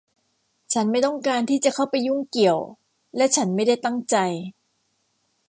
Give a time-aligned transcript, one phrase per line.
[0.73, 2.57] ฉันไม่ต้องการที่จะเข้าไปยุ่งเกี่ยว
[3.17, 4.15] และฉันไม่ได้ตั้งใจ